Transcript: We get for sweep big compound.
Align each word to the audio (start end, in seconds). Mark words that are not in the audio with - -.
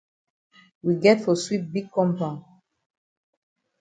We 0.83 0.95
get 0.95 1.23
for 1.23 1.35
sweep 1.35 1.71
big 1.71 1.91
compound. 1.91 2.43